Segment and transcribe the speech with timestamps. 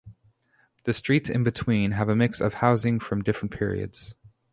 [0.85, 4.15] The streets in between have a mix of housing from different periods.